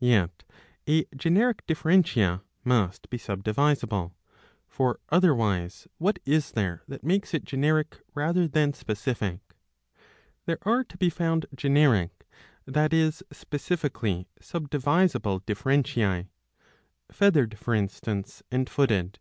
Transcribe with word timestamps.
Yet 0.00 0.42
a 0.88 1.04
generic 1.16 1.64
differentia 1.64 2.42
must 2.64 3.08
be 3.08 3.18
subdivisible; 3.18 4.14
for 4.66 4.98
otherwise 5.10 5.86
what 5.98 6.18
is 6.24 6.50
there 6.50 6.82
that 6.88 7.04
makes 7.04 7.32
it 7.32 7.44
generic 7.44 8.00
rather 8.12 8.48
than 8.48 8.72
specific? 8.72 9.38
There 10.44 10.58
are 10.62 10.82
to 10.82 10.98
be 10.98 11.08
found 11.08 11.46
generic, 11.54 12.26
that 12.64 12.92
is 12.92 13.22
specifically 13.30 14.26
subdivisible, 14.40 15.42
differentiae; 15.46 16.26
Feathered 17.12 17.56
for 17.56 17.72
instance 17.72 18.42
and 18.50 18.68
Footed. 18.68 19.20